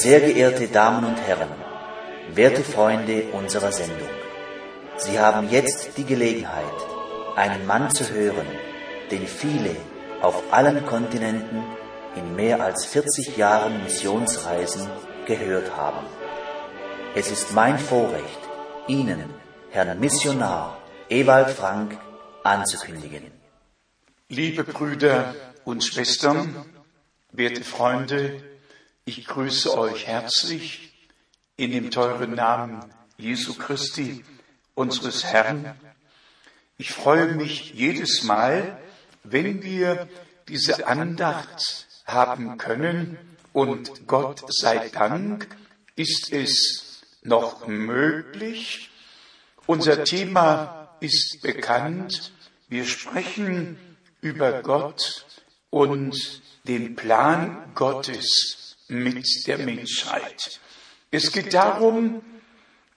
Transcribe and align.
Sehr 0.00 0.20
geehrte 0.20 0.68
Damen 0.68 1.04
und 1.04 1.16
Herren, 1.16 1.48
werte 2.32 2.62
Freunde 2.62 3.24
unserer 3.32 3.72
Sendung, 3.72 4.08
Sie 4.96 5.18
haben 5.18 5.50
jetzt 5.50 5.98
die 5.98 6.04
Gelegenheit, 6.04 6.78
einen 7.34 7.66
Mann 7.66 7.90
zu 7.90 8.08
hören, 8.08 8.46
den 9.10 9.26
viele 9.26 9.74
auf 10.22 10.40
allen 10.52 10.86
Kontinenten 10.86 11.64
in 12.14 12.36
mehr 12.36 12.62
als 12.62 12.84
40 12.84 13.36
Jahren 13.36 13.82
Missionsreisen 13.82 14.86
gehört 15.26 15.76
haben. 15.76 16.06
Es 17.16 17.32
ist 17.32 17.52
mein 17.52 17.76
Vorrecht, 17.76 18.42
Ihnen, 18.86 19.24
Herrn 19.70 19.98
Missionar 19.98 20.78
Ewald 21.08 21.50
Frank, 21.50 21.98
anzukündigen. 22.44 23.32
Liebe 24.28 24.62
Brüder 24.62 25.34
und 25.64 25.82
Schwestern, 25.82 26.54
werte 27.32 27.64
Freunde, 27.64 28.57
ich 29.08 29.24
grüße 29.24 29.78
euch 29.78 30.06
herzlich 30.06 30.92
in 31.56 31.70
dem 31.72 31.90
teuren 31.90 32.34
Namen 32.34 32.84
Jesu 33.16 33.54
Christi, 33.54 34.22
unseres 34.74 35.24
Herrn. 35.24 35.74
Ich 36.76 36.92
freue 36.92 37.34
mich 37.34 37.72
jedes 37.72 38.22
Mal, 38.22 38.78
wenn 39.24 39.62
wir 39.62 40.10
diese 40.46 40.86
Andacht 40.86 41.86
haben 42.04 42.58
können 42.58 43.16
und 43.54 44.06
Gott 44.06 44.44
sei 44.52 44.90
Dank 44.90 45.48
ist 45.96 46.30
es 46.30 47.00
noch 47.22 47.66
möglich. 47.66 48.90
Unser 49.64 50.04
Thema 50.04 50.98
ist 51.00 51.40
bekannt. 51.40 52.30
Wir 52.68 52.84
sprechen 52.84 53.78
über 54.20 54.60
Gott 54.62 55.24
und 55.70 56.42
den 56.64 56.94
Plan 56.94 57.72
Gottes 57.74 58.67
mit 58.88 59.46
der 59.46 59.58
Menschheit. 59.58 60.60
Es 61.10 61.32
geht 61.32 61.54
darum, 61.54 62.22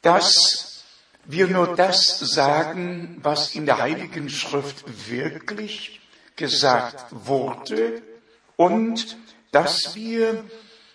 dass 0.02 0.83
wir 1.25 1.48
nur 1.48 1.75
das 1.75 2.20
sagen, 2.20 3.20
was 3.22 3.56
in 3.56 3.66
der 3.66 3.78
Heiligen 3.78 4.30
Schrift 4.30 5.09
wirklich 5.09 6.02
gesagt 6.36 7.06
wurde 7.11 8.02
und 8.56 9.17
dass 9.52 9.95
wir 9.95 10.44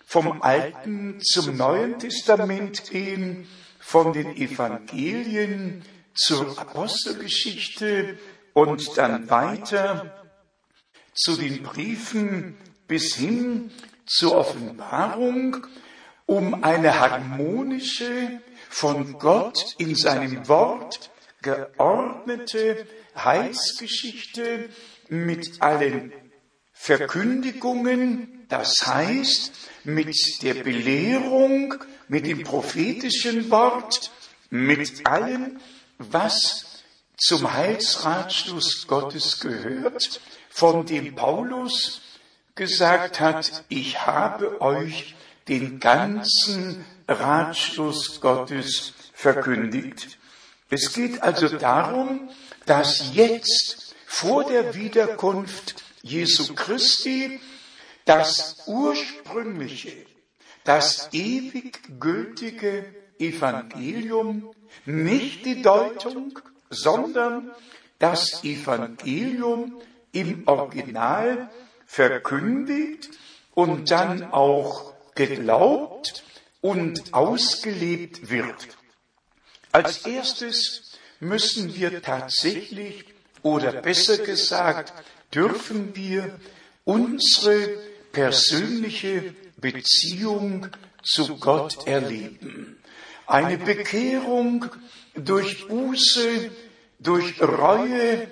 vom 0.04 0.42
Alten 0.42 1.20
zum 1.20 1.56
Neuen 1.56 1.98
Testament 1.98 2.90
gehen, 2.90 3.46
von 3.78 4.12
den 4.12 4.36
Evangelien 4.36 5.84
zur 6.14 6.58
Apostelgeschichte 6.58 8.18
und 8.52 8.96
dann 8.96 9.30
weiter 9.30 10.24
zu 11.14 11.36
den 11.36 11.62
Briefen 11.62 12.56
bis 12.88 13.14
hin 13.14 13.70
zur 14.06 14.36
Offenbarung, 14.36 15.66
um 16.26 16.64
eine 16.64 16.98
harmonische, 16.98 18.40
von 18.68 19.18
Gott 19.18 19.74
in 19.78 19.94
seinem 19.94 20.48
Wort 20.48 21.10
geordnete 21.42 22.86
Heilsgeschichte 23.16 24.68
mit 25.08 25.62
allen 25.62 26.12
Verkündigungen, 26.72 28.44
das 28.48 28.86
heißt 28.86 29.52
mit 29.84 30.42
der 30.42 30.54
Belehrung, 30.54 31.74
mit 32.08 32.26
dem 32.26 32.42
prophetischen 32.42 33.50
Wort, 33.50 34.10
mit 34.50 35.06
allem, 35.06 35.60
was 35.98 36.82
zum 37.16 37.52
Heilsratschluss 37.52 38.86
Gottes 38.86 39.40
gehört, 39.40 40.20
von 40.50 40.84
dem 40.86 41.14
Paulus 41.14 42.02
gesagt 42.56 43.20
hat, 43.20 43.64
ich 43.68 44.06
habe 44.06 44.60
euch 44.60 45.14
den 45.46 45.78
ganzen 45.78 46.84
Ratschluss 47.06 48.20
Gottes 48.20 48.94
verkündigt. 49.12 50.18
Es 50.68 50.92
geht 50.92 51.22
also 51.22 51.48
darum, 51.48 52.28
dass 52.64 53.14
jetzt 53.14 53.94
vor 54.06 54.44
der 54.44 54.74
Wiederkunft 54.74 55.76
Jesu 56.02 56.54
Christi 56.54 57.40
das 58.04 58.64
ursprüngliche, 58.66 59.92
das 60.64 61.08
ewig 61.12 62.00
gültige 62.00 62.92
Evangelium, 63.18 64.50
nicht 64.84 65.44
die 65.44 65.62
Deutung, 65.62 66.38
sondern 66.70 67.50
das 67.98 68.42
Evangelium 68.44 69.80
im 70.12 70.42
Original 70.46 71.50
verkündigt 71.86 73.08
und 73.54 73.90
dann 73.90 74.24
auch 74.24 74.94
geglaubt 75.14 76.24
und 76.60 77.14
ausgelebt 77.14 78.30
wird. 78.30 78.68
Als 79.72 80.06
erstes 80.06 80.98
müssen 81.20 81.74
wir 81.74 82.02
tatsächlich, 82.02 83.04
oder 83.42 83.72
besser 83.72 84.18
gesagt, 84.18 84.92
dürfen 85.34 85.94
wir 85.94 86.38
unsere 86.84 87.78
persönliche 88.12 89.34
Beziehung 89.56 90.68
zu 91.02 91.36
Gott 91.36 91.86
erleben. 91.86 92.78
Eine 93.26 93.58
Bekehrung 93.58 94.66
durch 95.14 95.66
Buße, 95.68 96.50
durch 96.98 97.40
Reue, 97.40 98.28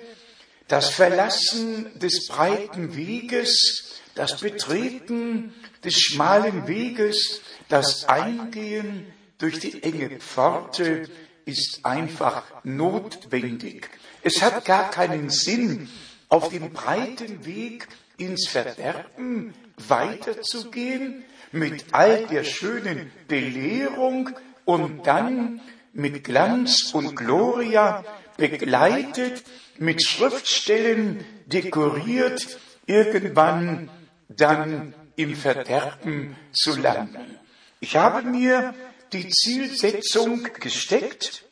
das 0.67 0.89
Verlassen 0.89 1.97
des 1.99 2.27
breiten 2.27 2.95
Weges, 2.95 4.01
das 4.15 4.39
Betreten 4.39 5.53
des 5.83 5.99
schmalen 5.99 6.67
Weges, 6.67 7.41
das 7.69 8.07
Eingehen 8.07 9.11
durch 9.37 9.59
die 9.59 9.83
enge 9.83 10.19
Pforte 10.19 11.09
ist 11.45 11.81
einfach 11.83 12.43
notwendig. 12.63 13.89
Es 14.23 14.41
hat 14.41 14.65
gar 14.65 14.89
keinen 14.89 15.29
Sinn, 15.29 15.89
auf 16.29 16.49
dem 16.49 16.73
breiten 16.73 17.45
Weg 17.45 17.87
ins 18.17 18.47
Verderben 18.47 19.53
weiterzugehen 19.77 21.23
mit 21.51 21.85
all 21.91 22.25
der 22.27 22.43
schönen 22.43 23.11
Belehrung 23.27 24.31
und 24.65 25.05
dann 25.05 25.61
mit 25.93 26.23
Glanz 26.23 26.93
und 26.93 27.15
Gloria 27.15 28.03
begleitet, 28.37 29.43
mit 29.77 30.03
Schriftstellen 30.03 31.25
dekoriert, 31.45 32.59
irgendwann 32.85 33.89
dann 34.29 34.93
im 35.15 35.35
Verderben 35.35 36.35
zu 36.53 36.79
landen. 36.79 37.39
Ich 37.79 37.95
habe 37.95 38.21
mir 38.23 38.73
die 39.13 39.29
Zielsetzung 39.29 40.47
gesteckt, 40.59 41.45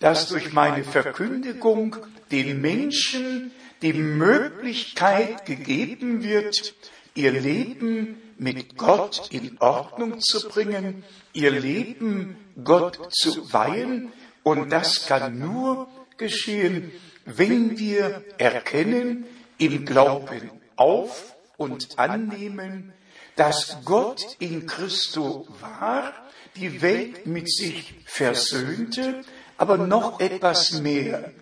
dass 0.00 0.28
durch 0.28 0.52
meine 0.52 0.84
Verkündigung 0.84 1.96
den 2.30 2.60
Menschen 2.60 3.52
die 3.82 3.92
Möglichkeit 3.92 5.46
gegeben 5.46 6.22
wird, 6.22 6.74
ihr 7.14 7.32
Leben 7.32 8.20
mit 8.38 8.76
Gott 8.76 9.28
in 9.30 9.58
Ordnung 9.58 10.20
zu 10.20 10.48
bringen, 10.48 11.04
ihr 11.32 11.50
Leben 11.50 12.36
Gott 12.62 12.98
zu 13.14 13.52
weihen. 13.52 14.12
Und 14.42 14.70
das 14.70 15.06
kann 15.06 15.38
nur 15.38 15.88
geschehen, 16.16 16.92
wenn 17.26 17.78
wir 17.78 18.24
erkennen, 18.38 19.26
im 19.58 19.84
Glauben 19.84 20.50
auf 20.76 21.34
und 21.56 21.98
annehmen, 21.98 22.92
dass 23.34 23.78
Gott 23.84 24.36
in 24.38 24.66
Christo 24.66 25.46
war, 25.60 26.14
die 26.56 26.80
Welt 26.80 27.26
mit 27.26 27.50
sich 27.50 27.94
versöhnte, 28.06 29.22
aber 29.58 29.76
noch 29.76 30.20
etwas 30.20 30.72
mehr, 30.80 31.32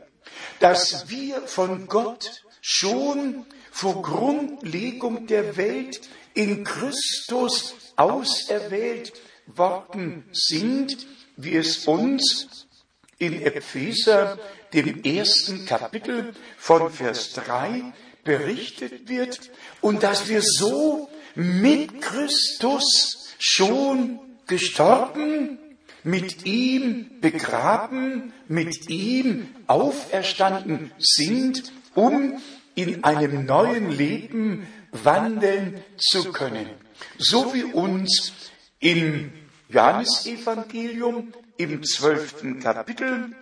dass 0.60 1.08
wir 1.08 1.42
von 1.42 1.86
Gott 1.86 2.42
schon 2.60 3.46
vor 3.70 4.02
Grundlegung 4.02 5.26
der 5.26 5.56
Welt 5.56 6.00
in 6.34 6.64
Christus 6.64 7.74
auserwählt 7.96 9.12
worden 9.46 10.24
sind, 10.32 11.06
wie 11.36 11.56
es 11.56 11.86
uns 11.86 12.63
in 13.18 13.40
Epheser, 13.42 14.38
dem 14.72 15.02
ersten 15.02 15.66
Kapitel 15.66 16.32
von 16.56 16.90
Vers 16.90 17.32
3 17.34 17.92
berichtet 18.24 19.08
wird 19.08 19.50
und 19.80 20.02
dass 20.02 20.28
wir 20.28 20.42
so 20.42 21.08
mit 21.34 22.00
Christus 22.00 23.34
schon 23.38 24.20
gestorben 24.46 25.58
mit 26.04 26.44
ihm 26.44 27.18
begraben, 27.20 28.32
mit 28.46 28.88
ihm 28.90 29.48
auferstanden 29.66 30.92
sind, 30.98 31.72
um 31.94 32.40
in 32.74 33.04
einem 33.04 33.46
neuen 33.46 33.90
Leben 33.90 34.66
wandeln 34.92 35.82
zu 35.96 36.30
können. 36.32 36.68
So 37.18 37.54
wie 37.54 37.64
uns 37.64 38.32
im 38.80 39.32
Johannesevangelium 39.70 41.32
im 41.56 41.82
zwölften 41.84 42.60
Kapitel 42.60 43.34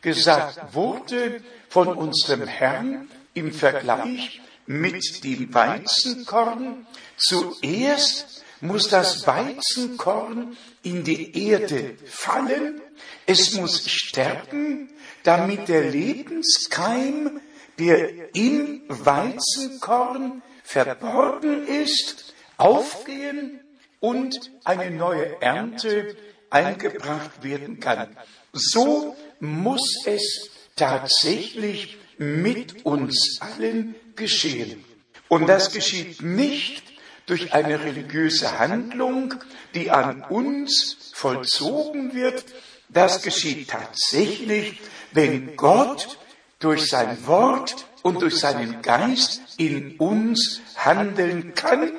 gesagt 0.00 0.74
wurde 0.74 1.42
von 1.68 1.88
unserem 1.88 2.46
Herrn 2.46 3.10
im 3.34 3.52
Vergleich 3.52 4.40
mit 4.66 5.24
dem 5.24 5.52
Weizenkorn, 5.52 6.86
zuerst 7.16 8.44
muss 8.60 8.88
das 8.88 9.26
Weizenkorn 9.26 10.56
in 10.82 11.04
die 11.04 11.48
Erde 11.48 11.96
fallen, 12.06 12.80
es 13.26 13.54
muss 13.54 13.88
sterben, 13.88 14.90
damit 15.22 15.68
der 15.68 15.90
Lebenskeim, 15.90 17.40
der 17.78 18.34
im 18.34 18.82
Weizenkorn 18.88 20.42
verborgen 20.64 21.66
ist, 21.66 22.34
aufgehen 22.56 23.60
und 24.00 24.50
eine 24.64 24.90
neue 24.90 25.40
Ernte 25.40 26.16
eingebracht 26.50 27.42
werden 27.42 27.80
kann. 27.80 28.16
So 28.52 29.16
muss 29.40 30.04
es 30.06 30.50
tatsächlich 30.76 31.98
mit 32.18 32.84
uns 32.84 33.38
allen 33.40 33.94
geschehen. 34.16 34.84
Und 35.28 35.48
das 35.48 35.72
geschieht 35.72 36.22
nicht 36.22 36.82
durch 37.26 37.52
eine 37.52 37.84
religiöse 37.84 38.58
Handlung, 38.58 39.34
die 39.74 39.90
an 39.90 40.24
uns 40.24 41.10
vollzogen 41.12 42.14
wird. 42.14 42.44
Das 42.88 43.22
geschieht 43.22 43.68
tatsächlich, 43.68 44.80
wenn 45.12 45.56
Gott 45.56 46.18
durch 46.58 46.88
sein 46.88 47.26
Wort 47.26 47.86
und 48.02 48.22
durch 48.22 48.38
seinen 48.38 48.82
Geist 48.82 49.42
in 49.58 49.96
uns 49.96 50.60
handeln 50.76 51.54
kann 51.54 51.92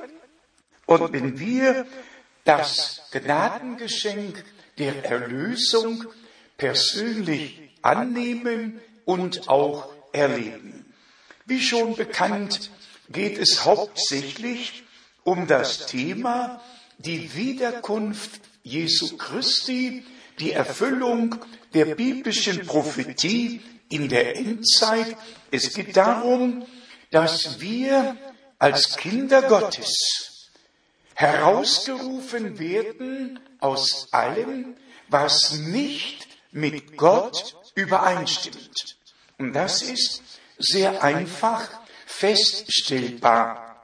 und 0.85 1.13
wenn 1.13 1.39
wir 1.39 1.85
das 2.49 3.01
Gnadengeschenk 3.11 4.43
der 4.79 5.05
Erlösung 5.05 6.05
persönlich 6.57 7.59
annehmen 7.83 8.81
und 9.05 9.47
auch 9.49 9.87
erleben. 10.13 10.91
Wie 11.45 11.61
schon 11.61 11.95
bekannt, 11.95 12.71
geht 13.09 13.37
es 13.37 13.65
hauptsächlich 13.65 14.83
um 15.23 15.45
das 15.45 15.85
Thema 15.85 16.59
die 16.97 17.35
Wiederkunft 17.35 18.41
Jesu 18.63 19.15
Christi, 19.17 20.03
die 20.39 20.53
Erfüllung 20.53 21.35
der 21.75 21.93
biblischen 21.93 22.65
Prophetie 22.65 23.61
in 23.89 24.09
der 24.09 24.35
Endzeit. 24.35 25.15
Es 25.51 25.71
geht 25.71 25.95
darum, 25.95 26.65
dass 27.11 27.59
wir 27.59 28.17
als 28.57 28.97
Kinder 28.97 29.43
Gottes 29.43 30.28
herausgerufen 31.19 32.59
werden 32.59 33.41
aus 33.59 34.07
allem, 34.13 34.77
was 35.09 35.51
nicht 35.51 36.25
mit 36.51 36.95
Gott 36.95 37.57
übereinstimmt. 37.75 38.97
Und 39.37 39.51
das 39.51 39.81
ist 39.81 40.23
sehr 40.57 41.03
einfach 41.03 41.67
feststellbar. 42.05 43.75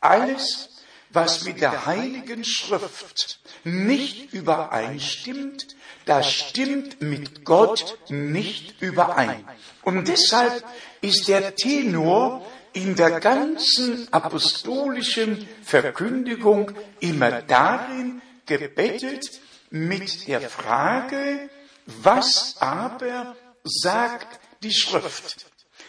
Alles, 0.00 0.68
was 1.10 1.42
mit 1.42 1.60
der 1.60 1.84
Heiligen 1.84 2.44
Schrift 2.44 3.40
nicht 3.64 4.32
übereinstimmt, 4.32 5.66
das 6.04 6.32
stimmt 6.32 7.02
mit 7.02 7.44
Gott 7.44 7.98
nicht 8.08 8.80
überein. 8.80 9.44
Und 9.82 10.06
deshalb 10.06 10.64
ist 11.00 11.26
der 11.26 11.56
Tenor 11.56 12.46
in 12.72 12.96
der 12.96 13.20
ganzen 13.20 14.08
apostolischen 14.12 15.48
Verkündigung 15.62 16.72
immer 17.00 17.42
darin 17.42 18.22
gebettet 18.46 19.40
mit 19.70 20.28
der 20.28 20.40
Frage, 20.42 21.50
was 21.86 22.56
aber 22.60 23.36
sagt 23.64 24.40
die 24.62 24.72
Schrift? 24.72 25.46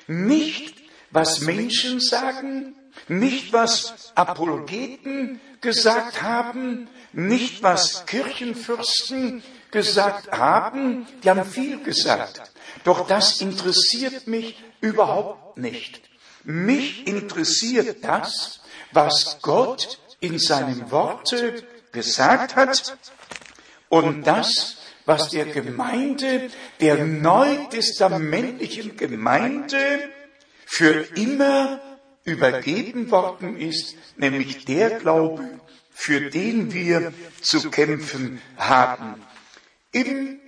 Nicht, 0.08 0.76
was 1.12 1.42
Menschen 1.42 2.00
sagen, 2.00 2.76
nicht, 3.08 3.54
was 3.54 4.12
Apologeten 4.16 5.42
gesagt 5.62 6.22
haben, 6.22 6.88
nicht, 7.12 7.64
was 7.64 8.06
Kirchenfürsten 8.06 9.44
gesagt 9.72 10.32
haben, 10.32 11.08
die 11.24 11.30
haben 11.30 11.46
viel 11.46 11.82
gesagt. 11.84 12.42
Doch 12.84 13.08
das 13.08 13.42
interessiert 13.42 14.28
mich 14.28 14.62
überhaupt 14.82 15.58
nicht. 15.58 16.02
Mich 16.44 17.08
interessiert 17.08 18.04
das, 18.04 18.62
was 18.92 19.40
Gott 19.42 20.00
in 20.20 20.40
seinem 20.40 20.92
Worte 20.92 21.64
gesagt 21.92 22.56
hat 22.56 22.98
und 23.90 24.26
das, 24.28 24.78
was 25.06 25.30
der 25.30 25.46
Gemeinde, 25.46 26.50
der 26.80 27.06
neutestamentlichen 27.06 28.98
Gemeinde 28.98 30.10
für 30.66 31.06
immer 31.16 31.80
übergeben 32.24 33.12
worden 33.12 33.58
ist, 33.58 33.96
nämlich 34.18 34.66
der 34.66 35.00
Glaube, 35.00 35.60
für 35.92 36.30
den 36.30 36.74
wir 36.74 37.14
zu 37.42 37.70
kämpfen 37.70 38.42
haben. 38.58 39.22
Im 39.92 40.40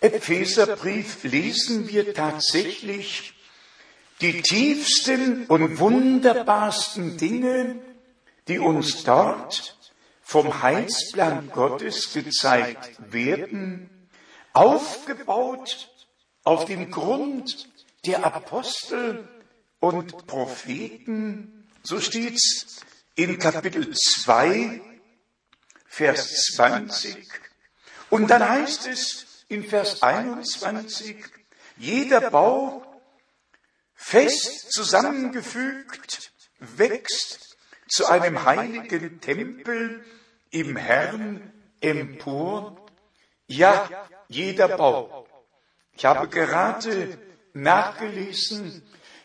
Epheserbrief 0.00 1.24
lesen 1.24 1.88
wir 1.88 2.14
tatsächlich 2.14 3.34
die 4.20 4.42
tiefsten 4.42 5.46
und 5.46 5.78
wunderbarsten 5.78 7.16
Dinge, 7.16 7.80
die 8.48 8.58
uns 8.58 9.04
dort 9.04 9.76
vom 10.22 10.62
Heilsplan 10.62 11.50
Gottes 11.50 12.12
gezeigt 12.12 13.12
werden, 13.12 13.88
aufgebaut 14.52 15.90
auf 16.44 16.64
dem 16.64 16.90
Grund 16.90 17.68
der 18.04 18.24
Apostel 18.24 19.28
und 19.80 20.26
Propheten. 20.26 21.68
So 21.82 22.00
steht's 22.00 22.80
in 23.14 23.38
Kapitel 23.38 23.94
2, 23.94 24.80
Vers 25.86 26.46
20. 26.56 27.16
Und 28.10 28.28
dann 28.30 28.48
heißt 28.48 28.86
es 28.88 29.44
in 29.48 29.64
Vers 29.64 30.02
21, 30.02 31.16
jeder 31.76 32.30
Bau 32.30 32.87
fest 33.98 34.72
zusammengefügt 34.72 36.32
wächst 36.60 37.56
zu 37.88 38.06
einem 38.06 38.44
heiligen 38.44 39.20
Tempel 39.20 40.04
im 40.50 40.76
Herrn 40.76 41.52
empor? 41.80 42.86
Ja, 43.48 43.88
jeder 44.28 44.68
Bau. 44.68 45.26
Ich 45.92 46.04
habe 46.04 46.28
gerade 46.28 47.18
nachgelesen, 47.52 48.82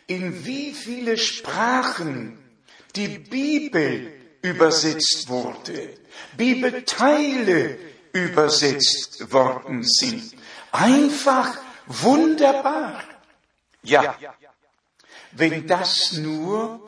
in 0.07 0.43
wie 0.43 0.73
viele 0.73 1.17
Sprachen 1.17 2.39
die 2.95 3.19
Bibel 3.19 4.11
übersetzt 4.41 5.29
wurde, 5.29 5.97
Bibelteile 6.35 7.77
übersetzt 8.11 9.31
worden 9.31 9.83
sind. 9.83 10.35
Einfach 10.71 11.57
wunderbar. 11.85 13.03
Ja, 13.83 14.17
wenn 15.35 15.67
das 15.67 16.13
nur 16.13 16.79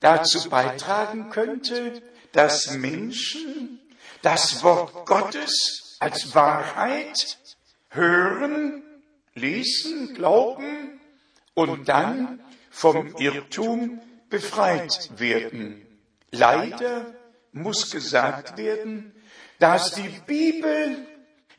dazu 0.00 0.48
beitragen 0.48 1.30
könnte, 1.30 2.02
dass 2.32 2.72
Menschen 2.72 3.80
das 4.22 4.62
Wort 4.62 5.06
Gottes 5.06 5.96
als 5.98 6.34
Wahrheit 6.34 7.38
hören, 7.90 8.82
lesen, 9.34 10.14
glauben 10.14 11.00
und 11.54 11.88
dann 11.88 12.40
vom 12.70 13.14
Irrtum 13.16 14.00
befreit 14.28 15.10
werden. 15.18 15.86
Leider 16.30 17.14
muss 17.52 17.90
gesagt 17.90 18.56
werden, 18.56 19.12
dass 19.58 19.92
die 19.92 20.08
Bibel 20.26 21.06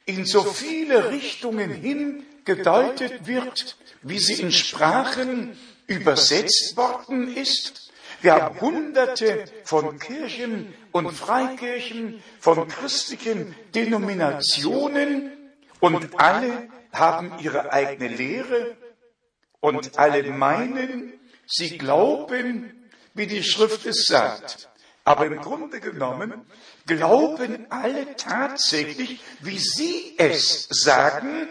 in 0.05 0.25
so 0.25 0.43
viele 0.43 1.11
Richtungen 1.11 1.69
hin 1.69 2.25
gedeutet 2.45 3.27
wird, 3.27 3.77
wie 4.01 4.19
sie 4.19 4.41
in 4.41 4.51
Sprachen 4.51 5.57
übersetzt 5.91 6.75
worden 6.77 7.35
ist 7.35 7.91
wir 8.21 8.33
haben 8.33 8.61
hunderte 8.61 9.45
von 9.63 9.97
Kirchen 9.97 10.73
und 10.91 11.11
Freikirchen, 11.11 12.21
von 12.39 12.67
christlichen 12.67 13.55
Denominationen 13.73 15.31
und 15.79 16.19
alle 16.19 16.69
haben 16.93 17.39
ihre 17.39 17.73
eigene 17.73 18.09
Lehre 18.09 18.77
und 19.59 19.97
alle 19.97 20.23
meinen, 20.23 21.13
sie 21.47 21.79
glauben, 21.79 22.87
wie 23.15 23.25
die 23.25 23.43
Schrift 23.43 23.87
es 23.87 24.05
sagt. 24.05 24.69
Aber 25.03 25.25
im 25.25 25.41
Grunde 25.41 25.79
genommen 25.79 26.45
glauben 26.85 27.65
alle 27.71 28.15
tatsächlich, 28.17 29.19
wie 29.39 29.57
sie 29.57 30.13
es 30.19 30.67
sagen 30.69 31.47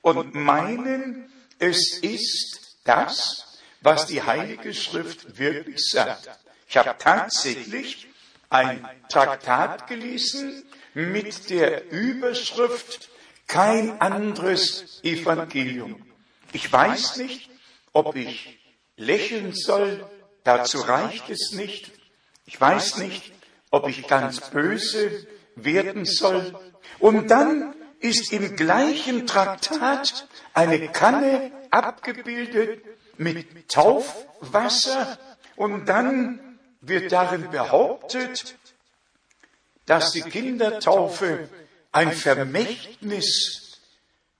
und 0.00 0.34
meinen, 0.34 1.30
es 1.58 1.98
ist 1.98 2.65
das, 2.86 3.58
was 3.80 4.06
die 4.06 4.22
Heilige 4.22 4.74
Schrift 4.74 5.38
wirklich 5.38 5.88
sagt. 5.90 6.28
Ich 6.68 6.76
habe 6.76 6.94
tatsächlich 6.98 8.08
ein 8.48 8.88
Traktat 9.08 9.86
gelesen 9.86 10.64
mit 10.94 11.50
der 11.50 11.90
Überschrift 11.90 13.10
Kein 13.48 14.00
anderes 14.00 15.00
Evangelium. 15.04 16.04
Ich 16.52 16.72
weiß 16.72 17.18
nicht, 17.18 17.48
ob 17.92 18.16
ich 18.16 18.58
lächeln 18.96 19.52
soll, 19.52 20.04
dazu 20.42 20.78
reicht 20.80 21.30
es 21.30 21.52
nicht. 21.52 21.92
Ich 22.44 22.60
weiß 22.60 22.96
nicht, 22.96 23.32
ob 23.70 23.88
ich 23.88 24.06
ganz 24.08 24.50
böse 24.50 25.26
werden 25.54 26.04
soll. 26.04 26.58
Und 26.98 27.30
dann 27.30 27.74
ist 28.00 28.32
im 28.32 28.56
gleichen 28.56 29.26
Traktat 29.26 30.28
eine 30.54 30.88
Kanne 30.88 31.52
abgebildet 31.70 32.84
mit 33.18 33.68
Taufwasser 33.68 35.18
und 35.56 35.86
dann 35.86 36.58
wird 36.80 37.12
darin 37.12 37.50
behauptet, 37.50 38.56
dass 39.86 40.12
die 40.12 40.22
Kindertaufe 40.22 41.48
ein 41.92 42.12
Vermächtnis 42.12 43.80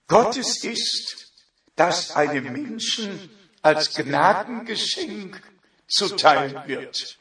Gottes 0.08 0.62
ist, 0.62 1.32
das 1.76 2.14
einem 2.14 2.52
Menschen 2.52 3.30
als 3.62 3.94
Gnadengeschenk 3.94 5.40
zuteil 5.88 6.62
wird. 6.66 7.18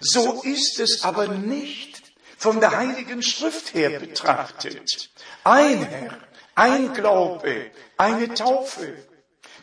So 0.00 0.42
ist 0.42 0.78
es 0.80 1.02
aber 1.02 1.28
nicht 1.28 1.95
von 2.36 2.60
der 2.60 2.76
Heiligen 2.76 3.22
Schrift 3.22 3.74
her 3.74 3.98
betrachtet. 3.98 5.10
Ein 5.44 5.84
Herr, 5.84 6.18
ein 6.54 6.92
Glaube, 6.92 7.70
eine 7.96 8.32
Taufe. 8.34 8.94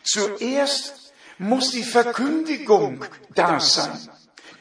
Zuerst 0.03 1.13
muss 1.37 1.71
die 1.71 1.83
Verkündigung 1.83 3.05
da 3.33 3.59
sein. 3.59 4.09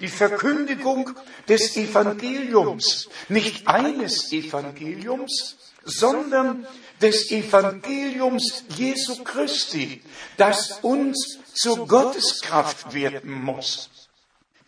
Die 0.01 0.09
Verkündigung 0.09 1.11
des 1.49 1.77
Evangeliums. 1.77 3.09
Nicht 3.29 3.69
eines 3.69 4.33
Evangeliums, 4.33 5.57
sondern 5.85 6.67
des 7.01 7.31
Evangeliums 7.31 8.65
Jesu 8.77 9.23
Christi, 9.25 10.03
das 10.37 10.79
uns 10.83 11.39
zur 11.55 11.87
Gotteskraft 11.87 12.95
werden 12.95 13.33
muss. 13.33 13.91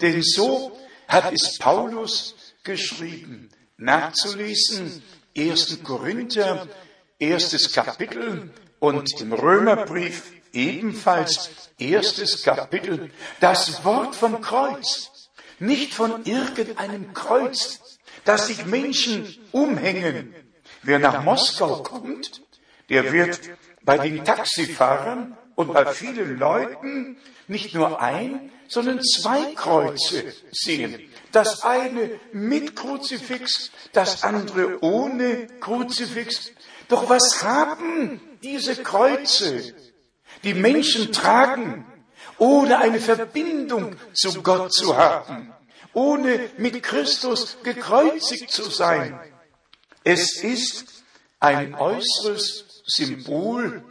Denn 0.01 0.23
so 0.23 0.77
hat 1.09 1.33
es 1.33 1.59
Paulus 1.59 2.35
geschrieben, 2.65 3.51
nachzulesen, 3.77 5.03
1. 5.37 5.83
Korinther, 5.83 6.67
erstes 7.19 7.73
Kapitel 7.73 8.51
und 8.81 9.21
im 9.21 9.33
Römerbrief 9.33 10.33
ebenfalls 10.53 11.51
erstes 11.79 12.43
Kapitel, 12.43 13.11
das 13.41 13.85
Wort 13.85 14.17
vom 14.17 14.41
Kreuz, 14.41 15.31
nicht 15.59 15.95
von 15.95 16.25
irgendeinem 16.25 17.13
Kreuz, 17.15 17.81
das 18.25 18.47
sich 18.47 18.65
Menschen 18.67 19.37
umhängen. 19.53 20.35
Wer 20.83 20.99
nach 20.99 21.23
Moskau 21.23 21.83
kommt, 21.83 22.43
der 22.89 23.13
wird 23.13 23.41
bei 23.83 23.99
den 23.99 24.25
Taxifahrern 24.25 25.37
und 25.55 25.73
bei 25.73 25.87
vielen 25.87 26.39
Leuten 26.39 27.17
nicht 27.49 27.75
nur 27.75 28.01
ein, 28.01 28.51
sondern 28.69 29.03
zwei 29.03 29.55
Kreuze 29.55 30.33
sehen. 30.51 31.01
Das 31.35 31.65
eine 31.65 32.21
mit 32.33 32.77
Kruzifix, 32.77 33.73
das 33.93 34.23
andere 34.23 34.81
ohne 34.85 35.49
Kruzifix. 35.59 36.53
Doch 36.87 37.09
was 37.09 37.43
haben 37.43 38.21
diese 38.41 38.77
Kreuze, 38.77 39.75
die 40.45 40.55
Menschen 40.55 41.13
tragen, 41.13 41.87
ohne 42.39 42.79
eine 42.79 43.01
Verbindung 43.01 43.97
zu 44.13 44.45
Gott 44.45 44.73
zu 44.73 44.97
haben, 44.97 45.53
ohne 45.93 46.51
mit 46.57 46.81
Christus 46.85 47.57
gekreuzigt 47.65 48.53
zu 48.53 48.71
sein? 48.71 49.19
Es 50.05 50.41
ist 50.41 50.85
ein 51.41 51.75
äußeres 51.75 52.85
Symbol, 52.87 53.83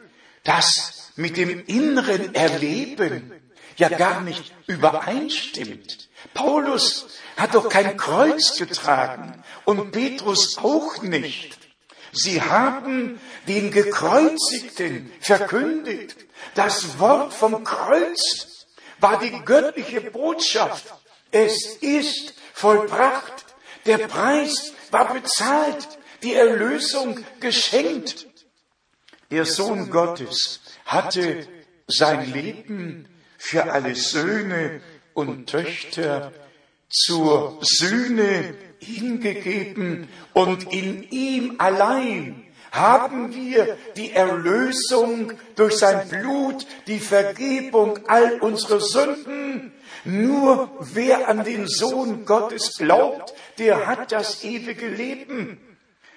das 0.46 1.12
mit 1.18 1.36
dem 1.36 1.66
inneren 1.66 2.34
Erleben 2.36 3.34
ja 3.76 3.90
gar 3.90 4.22
nicht 4.22 4.54
übereinstimmt. 4.68 6.08
Paulus 6.34 7.08
hat 7.38 7.56
doch 7.56 7.70
kein 7.70 7.98
Kreuz 7.98 8.58
getragen 8.58 9.44
und 9.66 9.92
Petrus 9.92 10.58
auch 10.58 11.02
nicht. 11.02 11.58
Sie 12.12 12.42
haben 12.42 13.20
den 13.48 13.72
Gekreuzigten 13.72 15.12
verkündigt. 15.20 16.16
Das 16.54 17.00
Wort 17.00 17.34
vom 17.34 17.64
Kreuz 17.64 18.68
war 19.00 19.20
die 19.20 19.32
göttliche 19.44 20.02
Botschaft. 20.02 20.94
Es 21.32 21.78
ist 21.82 22.36
vollbracht. 22.54 23.46
Der 23.86 23.98
Preis 24.08 24.74
war 24.92 25.14
bezahlt. 25.14 25.88
Die 26.22 26.36
Erlösung 26.36 27.26
geschenkt. 27.40 28.28
Der 29.32 29.46
Sohn 29.46 29.90
Gottes 29.90 30.62
hatte 30.86 31.48
sein 31.88 32.32
Leben 32.32 33.10
für 33.38 33.72
alle 33.72 33.96
Söhne 33.96 34.82
und 35.14 35.50
Töchter 35.50 36.32
zur 36.90 37.58
Sühne 37.62 38.56
hingegeben 38.80 40.10
und 40.34 40.72
in 40.72 41.04
ihm 41.10 41.56
allein 41.58 42.44
haben 42.72 43.34
wir 43.36 43.78
die 43.96 44.12
Erlösung 44.12 45.34
durch 45.56 45.78
sein 45.78 46.10
Blut, 46.10 46.66
die 46.88 47.00
Vergebung 47.00 48.00
all 48.08 48.40
unserer 48.40 48.80
Sünden. 48.80 49.72
Nur 50.06 50.70
wer 50.80 51.28
an 51.28 51.44
den 51.44 51.68
Sohn 51.68 52.26
Gottes 52.26 52.78
glaubt, 52.78 53.34
der 53.60 53.86
hat 53.86 54.12
das 54.12 54.44
ewige 54.44 54.88
Leben. 54.88 55.60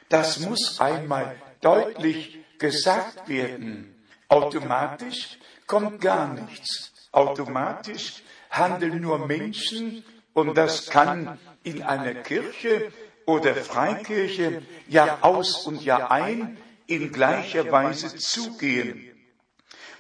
Das 0.08 0.40
muss 0.40 0.80
einmal 0.80 1.36
deutlich 1.60 2.38
gesagt 2.58 3.28
werden. 3.28 3.94
Automatisch 4.28 5.38
kommt 5.66 6.00
gar 6.00 6.32
nichts 6.32 6.92
automatisch 7.16 8.22
handeln 8.56 9.00
nur 9.00 9.26
Menschen 9.26 10.04
und 10.34 10.56
das 10.56 10.86
kann 10.86 11.38
in 11.62 11.82
einer 11.82 12.14
Kirche 12.14 12.92
oder 13.26 13.54
Freikirche 13.54 14.62
Jahr 14.88 15.18
aus 15.22 15.66
und 15.66 15.82
Jahr 15.82 16.10
ein 16.10 16.56
in 16.86 17.12
gleicher 17.12 17.70
Weise 17.72 18.14
zugehen. 18.16 19.10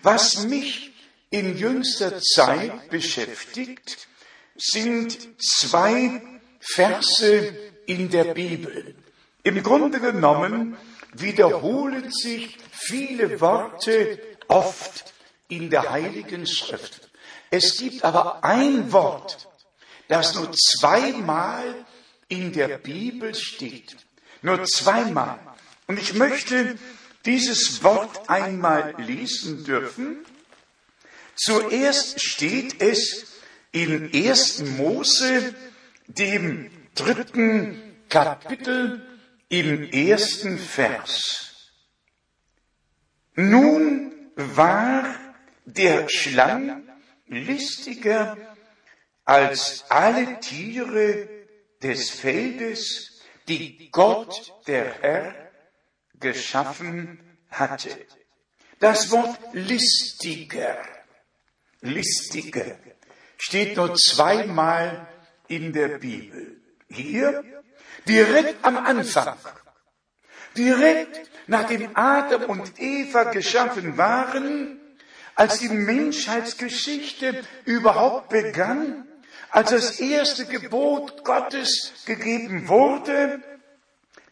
Was 0.02 0.46
mich 0.46 0.92
in 1.30 1.56
jüngster 1.58 2.20
Zeit 2.20 2.90
beschäftigt, 2.90 4.06
sind 4.56 5.28
zwei 5.42 6.22
Verse 6.60 7.54
in 7.86 8.10
der 8.10 8.34
Bibel. 8.34 8.94
Im 9.42 9.62
Grunde 9.62 10.00
genommen 10.00 10.76
wiederholen 11.12 12.10
sich 12.10 12.56
viele 12.70 13.40
Worte 13.40 14.18
oft 14.48 15.12
in 15.48 15.70
der 15.70 15.90
Heiligen 15.90 16.46
Schrift. 16.46 17.05
Es 17.50 17.76
gibt 17.76 18.04
aber 18.04 18.44
ein 18.44 18.92
Wort, 18.92 19.48
das 20.08 20.34
nur 20.34 20.52
zweimal 20.52 21.86
in 22.28 22.52
der 22.52 22.78
Bibel 22.78 23.34
steht. 23.34 23.96
Nur 24.42 24.64
zweimal. 24.64 25.38
Und 25.86 25.98
ich 25.98 26.14
möchte 26.14 26.76
dieses 27.24 27.82
Wort 27.82 28.28
einmal 28.28 28.94
lesen 28.98 29.64
dürfen. 29.64 30.24
Zuerst 31.36 32.22
steht 32.22 32.80
es 32.80 33.26
in 33.72 34.10
1. 34.12 34.64
Mose, 34.78 35.54
dem 36.06 36.70
dritten 36.94 37.96
Kapitel, 38.08 39.06
im 39.48 39.90
ersten 39.90 40.58
Vers. 40.58 41.70
Nun 43.34 44.12
war 44.34 45.14
der 45.66 46.08
Schlang 46.08 46.85
listiger 47.26 48.36
als 49.24 49.84
alle 49.88 50.40
Tiere 50.40 51.28
des 51.82 52.10
Feldes, 52.10 53.20
die 53.48 53.90
Gott, 53.90 54.52
der 54.66 54.92
Herr, 55.00 55.34
geschaffen 56.18 57.20
hatte. 57.50 58.06
Das 58.78 59.10
Wort 59.10 59.38
listiger, 59.52 60.78
listiger, 61.80 62.78
steht 63.38 63.76
nur 63.76 63.94
zweimal 63.94 65.08
in 65.48 65.72
der 65.72 65.98
Bibel. 65.98 66.62
Hier 66.88 67.42
direkt 68.06 68.64
am 68.64 68.76
Anfang, 68.76 69.36
direkt 70.56 71.30
nachdem 71.46 71.90
Adam 71.94 72.44
und 72.44 72.78
Eva 72.78 73.24
geschaffen 73.24 73.96
waren, 73.96 74.80
als 75.36 75.60
die 75.60 75.68
Menschheitsgeschichte 75.68 77.40
überhaupt 77.66 78.30
begann, 78.30 79.06
als 79.50 79.70
das 79.70 80.00
erste 80.00 80.46
Gebot 80.46 81.22
Gottes 81.24 81.92
gegeben 82.06 82.66
wurde, 82.68 83.40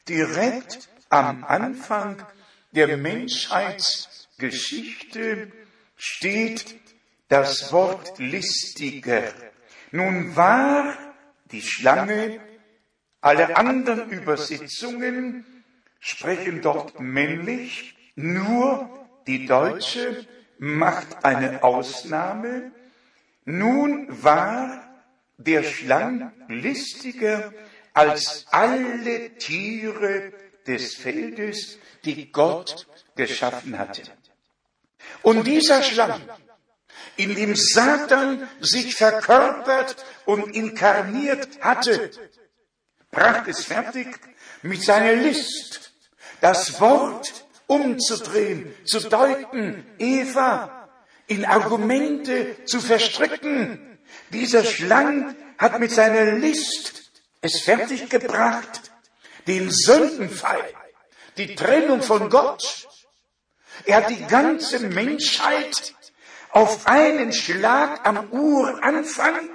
direkt 0.09 0.89
am 1.11 1.45
Anfang 1.45 2.27
der 2.73 2.97
Menschheitsgeschichte 2.97 5.53
steht 5.95 6.81
das 7.29 7.71
Wort 7.71 8.19
listiger. 8.19 9.33
Nun 9.93 10.35
war 10.35 10.97
die 11.53 11.63
Schlange, 11.63 12.41
alle 13.21 13.57
anderen 13.57 14.11
Übersetzungen 14.11 15.47
sprechen 16.01 16.61
dort 16.63 16.99
männlich, 16.99 17.95
nur 18.17 18.91
die 19.27 19.47
deutsche 19.47 20.27
macht 20.59 21.25
eine 21.25 21.63
Ausnahme. 21.63 22.73
Nun 23.45 24.07
war 24.23 24.85
der 25.37 25.63
Schlang 25.63 26.33
listiger 26.49 27.53
als 27.93 28.47
alle 28.51 29.35
Tiere 29.37 30.33
des 30.67 30.95
Feldes, 30.95 31.79
die 32.05 32.33
Gott 32.33 32.87
geschaffen 33.17 33.79
hatte. 33.79 34.03
Und 35.23 35.47
dieser 35.47 35.83
Schlamm, 35.83 36.21
in 37.17 37.35
dem 37.35 37.55
Satan 37.55 38.49
sich 38.61 38.95
verkörpert 38.97 39.97
und 40.25 40.55
inkarniert 40.55 41.61
hatte, 41.61 42.11
brachte 43.11 43.51
es 43.51 43.65
fertig, 43.65 44.09
mit 44.63 44.83
seiner 44.83 45.13
List 45.13 45.93
das 46.41 46.81
Wort 46.81 47.44
umzudrehen, 47.75 48.75
zu 48.85 49.00
deuten, 49.00 49.87
Eva 49.99 50.88
in 51.26 51.45
Argumente 51.45 52.64
zu 52.64 52.81
verstricken. 52.81 53.99
Dieser 54.31 54.64
Schlang 54.64 55.35
hat 55.59 55.81
mit 55.81 55.90
seiner 55.90 56.33
List 56.33 57.11
es 57.40 57.61
fertiggebracht, 57.61 58.93
den 59.47 59.71
Sündenfall, 59.71 60.64
die 61.37 61.54
Trennung 61.54 62.02
von 62.02 62.31
Gott. 62.31 62.88
Er 63.85 63.97
hat 63.97 64.11
die 64.11 64.25
ganze 64.25 64.81
Menschheit 64.81 65.95
auf 66.50 66.87
einen 66.87 67.33
Schlag 67.33 68.07
am 68.07 68.31
Uranfang 68.31 69.50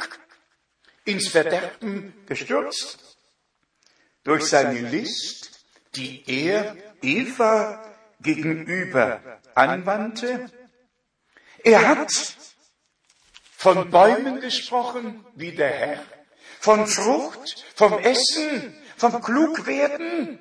ins 1.06 1.30
Verderben 1.30 2.14
gestürzt. 2.28 3.18
Durch 4.24 4.46
seine 4.46 4.82
List, 4.82 5.66
die 5.96 6.24
er 6.28 6.76
Eva 7.02 7.89
gegenüber 8.22 9.22
anwandte. 9.56 10.50
Er 11.64 11.88
hat 11.88 12.12
von 13.58 13.90
Bäumen 13.90 14.40
gesprochen, 14.40 15.26
wie 15.36 15.52
der 15.52 15.70
Herr, 15.70 16.04
von 16.60 16.88
Frucht, 16.88 17.66
vom 17.76 17.98
Essen, 18.00 18.76
vom 18.98 19.22
Klugwerden. 19.22 20.40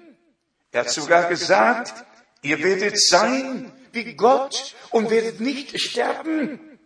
Er 0.72 0.80
hat 0.80 0.90
sogar 0.90 1.28
gesagt, 1.28 2.04
ihr 2.42 2.62
werdet 2.62 3.00
sein 3.00 3.72
wie 3.92 4.14
Gott 4.14 4.74
und 4.90 5.10
werdet 5.10 5.40
nicht 5.40 5.80
sterben. 5.80 6.78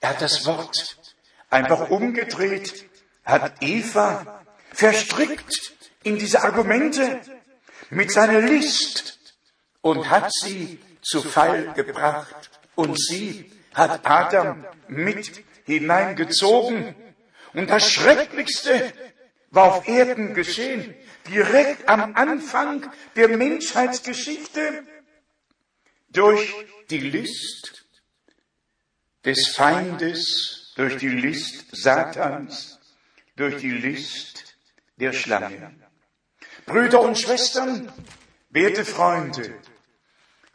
Er 0.00 0.10
hat 0.10 0.22
das 0.22 0.46
Wort 0.46 0.96
einfach 1.50 1.90
umgedreht, 1.90 2.88
hat 3.24 3.54
Eva 3.60 4.44
verstrickt 4.72 5.72
in 6.02 6.18
diese 6.18 6.42
Argumente 6.42 7.20
mit 7.90 8.10
seiner 8.12 8.40
List 8.40 9.15
und 9.86 10.10
hat 10.10 10.32
sie 10.32 10.80
zu 11.00 11.22
Fall 11.22 11.72
gebracht. 11.74 12.50
Und 12.74 13.00
sie 13.00 13.52
hat 13.72 14.00
Adam 14.04 14.66
mit 14.88 15.44
hineingezogen. 15.64 16.96
Und 17.54 17.70
das 17.70 17.88
Schrecklichste 17.88 18.92
war 19.50 19.74
auf 19.74 19.86
Erden 19.86 20.34
geschehen, 20.34 20.92
direkt 21.28 21.88
am 21.88 22.16
Anfang 22.16 22.90
der 23.14 23.28
Menschheitsgeschichte, 23.28 24.82
durch 26.08 26.52
die 26.90 26.98
List 26.98 27.84
des 29.24 29.54
Feindes, 29.54 30.72
durch 30.74 30.96
die 30.96 31.08
List 31.08 31.66
Satans, 31.70 32.80
durch 33.36 33.58
die 33.58 33.70
List 33.70 34.56
der 34.96 35.12
Schlange. 35.12 35.74
Brüder 36.64 37.00
und 37.02 37.16
Schwestern, 37.18 37.92
werte 38.50 38.84
Freunde, 38.84 39.54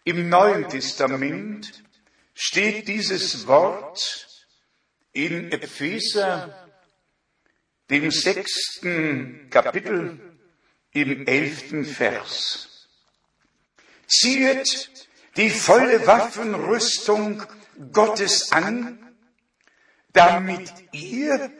im 0.03 0.29
Neuen 0.29 0.67
Testament 0.67 1.83
steht 2.33 2.87
dieses 2.87 3.47
Wort 3.47 4.27
in 5.13 5.51
Epheser, 5.51 6.69
dem 7.89 8.09
sechsten 8.09 9.49
Kapitel, 9.49 10.19
im 10.93 11.27
elften 11.27 11.85
Vers. 11.85 12.87
Ziehet 14.07 14.89
die 15.37 15.49
volle 15.49 16.05
Waffenrüstung 16.05 17.43
Gottes 17.91 18.51
an, 18.51 19.15
damit 20.13 20.71
ihr 20.91 21.51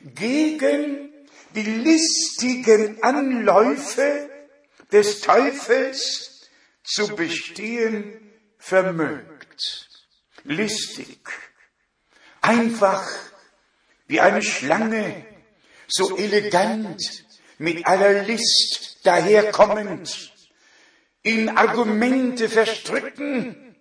gegen 0.00 1.12
die 1.54 1.62
listigen 1.62 3.02
Anläufe 3.02 4.30
des 4.92 5.20
Teufels 5.20 6.37
zu 6.88 7.14
bestehen 7.14 8.32
vermögt. 8.58 9.88
Listig, 10.44 11.28
einfach 12.40 13.06
wie 14.06 14.20
eine 14.20 14.42
Schlange, 14.42 15.26
so 15.86 16.16
elegant, 16.16 17.02
mit 17.58 17.86
aller 17.86 18.22
List 18.22 19.00
daherkommend, 19.02 20.32
in 21.22 21.50
Argumente 21.50 22.48
verstricken. 22.48 23.76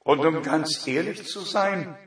Und 0.00 0.24
um 0.24 0.42
ganz 0.42 0.86
ehrlich 0.86 1.26
zu 1.26 1.40
sein, 1.40 1.98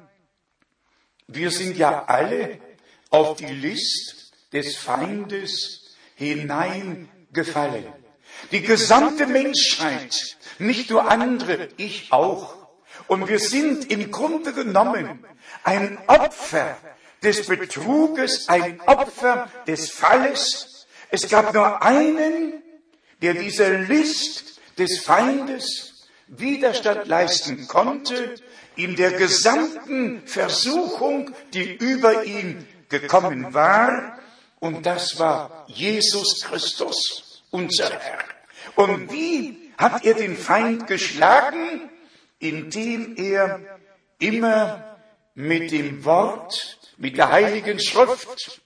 wir 1.27 1.51
sind 1.51 1.75
ja 1.77 2.05
alle 2.05 2.61
auf 3.09 3.37
die 3.37 3.45
List 3.47 4.31
des 4.53 4.77
Feindes 4.77 5.95
hineingefallen. 6.15 7.91
Die 8.51 8.61
gesamte 8.61 9.25
Menschheit, 9.27 10.36
nicht 10.59 10.89
nur 10.89 11.09
andere, 11.09 11.69
ich 11.77 12.11
auch. 12.11 12.55
Und 13.07 13.27
wir 13.27 13.39
sind 13.39 13.91
im 13.91 14.11
Grunde 14.11 14.53
genommen 14.53 15.23
ein 15.63 15.97
Opfer 16.07 16.77
des 17.23 17.45
Betruges, 17.47 18.49
ein 18.49 18.79
Opfer 18.81 19.49
des 19.65 19.89
Falles. 19.91 20.87
Es 21.09 21.29
gab 21.29 21.53
nur 21.53 21.81
einen, 21.81 22.61
der 23.21 23.33
dieser 23.33 23.69
List 23.69 24.59
des 24.77 24.99
Feindes 24.99 26.07
Widerstand 26.27 27.07
leisten 27.07 27.67
konnte 27.67 28.35
in 28.75 28.95
der 28.95 29.11
gesamten 29.11 30.27
Versuchung, 30.27 31.33
die 31.53 31.75
über 31.75 32.25
ihn 32.25 32.67
gekommen 32.89 33.53
war. 33.53 34.19
Und 34.59 34.85
das 34.85 35.19
war 35.19 35.65
Jesus 35.67 36.43
Christus, 36.43 37.43
unser 37.49 37.89
Herr. 37.91 38.23
Und 38.75 39.11
wie 39.11 39.66
hat 39.77 40.05
er 40.05 40.15
den 40.15 40.37
Feind 40.37 40.87
geschlagen? 40.87 41.89
Indem 42.39 43.15
er 43.15 43.59
immer 44.19 44.97
mit 45.33 45.71
dem 45.71 46.03
Wort, 46.05 46.79
mit 46.97 47.17
der 47.17 47.31
Heiligen 47.31 47.79
Schrift 47.79 48.61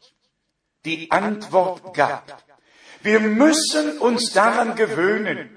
die 0.86 1.12
Antwort 1.12 1.94
gab. 1.94 2.44
Wir 3.02 3.20
müssen 3.20 3.98
uns 4.00 4.32
daran 4.34 4.76
gewöhnen, 4.76 5.56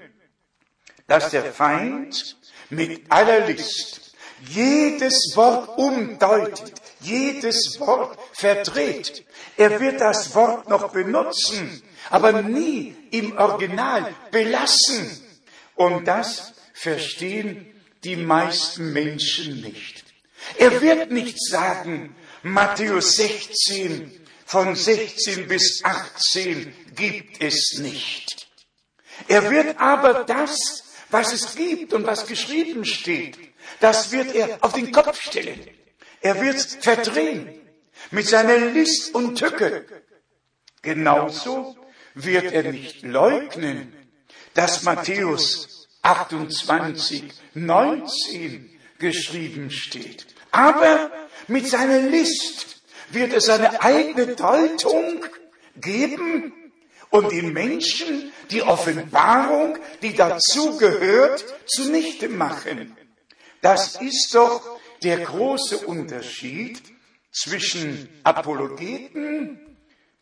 dass 1.07 1.31
der 1.31 1.45
Feind 1.53 2.37
mit 2.69 3.11
aller 3.11 3.47
List 3.47 4.13
jedes 4.47 5.33
Wort 5.35 5.77
umdeutet, 5.77 6.73
jedes 7.01 7.79
Wort 7.79 8.17
verdreht. 8.33 9.25
Er 9.57 9.79
wird 9.79 10.01
das 10.01 10.35
Wort 10.35 10.69
noch 10.69 10.91
benutzen, 10.91 11.81
aber 12.09 12.41
nie 12.41 12.95
im 13.11 13.37
Original 13.37 14.13
belassen. 14.31 15.24
Und 15.75 16.07
das 16.07 16.53
verstehen 16.73 17.73
die 18.03 18.15
meisten 18.15 18.93
Menschen 18.93 19.61
nicht. 19.61 20.03
Er 20.57 20.81
wird 20.81 21.11
nicht 21.11 21.37
sagen, 21.43 22.15
Matthäus 22.43 23.15
16, 23.15 24.25
von 24.45 24.75
16 24.75 25.47
bis 25.47 25.83
18 25.83 26.73
gibt 26.95 27.41
es 27.43 27.79
nicht. 27.79 28.47
Er 29.27 29.49
wird 29.49 29.79
aber 29.79 30.23
das, 30.25 30.83
was 31.09 31.33
es 31.33 31.55
gibt 31.55 31.93
und 31.93 32.05
was 32.05 32.27
geschrieben 32.27 32.85
steht, 32.85 33.37
das 33.79 34.11
wird 34.11 34.35
er 34.35 34.59
auf 34.61 34.73
den 34.73 34.91
Kopf 34.91 35.19
stellen. 35.19 35.67
Er 36.21 36.39
wird 36.41 36.59
verdrehen 36.61 37.61
mit 38.11 38.27
seiner 38.27 38.57
List 38.57 39.15
und 39.15 39.37
Tücke. 39.37 39.85
Genauso 40.81 41.75
wird 42.13 42.51
er 42.51 42.71
nicht 42.71 43.01
leugnen, 43.03 43.93
dass 44.55 44.83
Matthäus 44.83 45.87
28, 46.01 47.31
19 47.53 48.69
geschrieben 48.97 49.69
steht. 49.69 50.25
Aber 50.51 51.11
mit 51.47 51.67
seiner 51.67 51.99
List 51.99 52.81
wird 53.09 53.33
er 53.33 53.41
seine 53.41 53.81
eigene 53.81 54.35
Deutung 54.35 55.23
geben 55.75 56.53
und 57.09 57.31
den 57.31 57.53
Menschen 57.53 58.31
die 58.49 58.63
Offenbarung, 58.63 59.77
die 60.01 60.15
dazu 60.15 60.77
gehört, 60.77 61.45
zunichte 61.67 62.29
machen. 62.29 62.95
Das 63.61 63.99
ist 64.01 64.33
doch 64.33 64.61
der 65.03 65.19
große 65.19 65.79
Unterschied 65.79 66.81
zwischen 67.31 68.07
Apologeten 68.23 69.64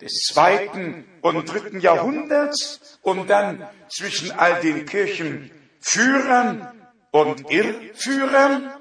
des 0.03 0.21
zweiten 0.27 1.05
und 1.21 1.45
dritten 1.51 1.79
Jahrhunderts 1.79 2.99
und 3.01 3.29
dann 3.29 3.67
zwischen 3.89 4.31
all 4.31 4.59
den 4.59 4.85
Kirchenführern 4.85 6.67
und 7.11 7.49
Irrführern. 7.49 8.73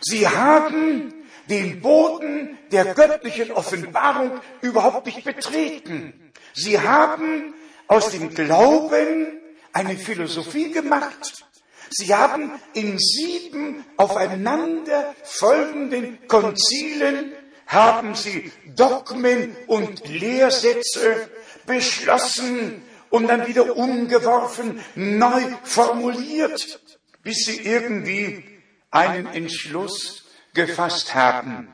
Sie 0.00 0.26
haben 0.26 1.14
den 1.48 1.80
Boden 1.80 2.58
der 2.70 2.94
göttlichen 2.94 3.52
Offenbarung 3.52 4.40
überhaupt 4.60 5.06
nicht 5.06 5.24
betreten. 5.24 6.32
Sie 6.54 6.80
haben 6.80 7.54
aus 7.86 8.10
dem 8.10 8.34
Glauben 8.34 9.40
eine 9.72 9.96
Philosophie 9.96 10.70
gemacht. 10.70 11.44
Sie 11.90 12.14
haben 12.14 12.52
in 12.72 12.98
sieben 12.98 13.84
aufeinander 13.96 15.14
folgenden 15.22 16.26
Konzilen 16.26 17.32
haben 17.72 18.14
sie 18.14 18.52
Dogmen 18.76 19.56
und 19.66 20.06
Lehrsätze 20.08 21.28
beschlossen 21.66 22.82
und 23.10 23.28
dann 23.28 23.46
wieder 23.46 23.76
umgeworfen, 23.76 24.80
neu 24.94 25.42
formuliert, 25.62 26.80
bis 27.22 27.44
sie 27.46 27.60
irgendwie 27.60 28.44
einen 28.90 29.26
Entschluss 29.26 30.24
gefasst 30.54 31.14
haben. 31.14 31.68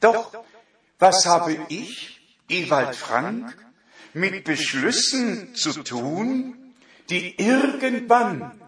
Doch 0.00 0.32
was 0.98 1.26
habe 1.26 1.56
ich, 1.68 2.20
Ewald 2.48 2.96
Frank, 2.96 3.56
mit 4.12 4.44
Beschlüssen 4.44 5.54
zu 5.54 5.82
tun, 5.82 6.74
die 7.10 7.34
irgendwann, 7.36 8.58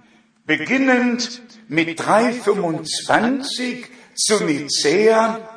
beginnend 0.45 1.43
mit 1.69 1.99
325 1.99 3.87
zu 4.15 4.45
Nicea, 4.45 5.56